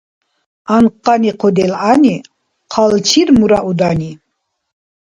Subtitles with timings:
[0.75, 2.15] Анкъани хъу делгӀани,
[2.71, 4.11] хъалчир мура удани.